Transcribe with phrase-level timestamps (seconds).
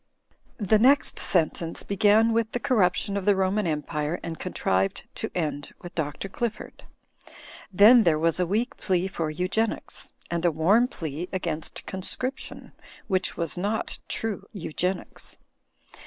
[0.57, 5.75] The next sentence began with the corruption of the Roman Empire and contrived to end
[5.83, 6.27] with Dr.
[6.27, 6.81] Qifford.
[7.71, 12.71] Then there was a weak plea for Eugenics; and a warm plea against Conscription,
[13.07, 15.37] which was not True Eugenics.